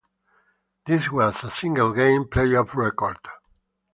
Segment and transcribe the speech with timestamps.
[0.87, 3.19] This was a single game playoff record.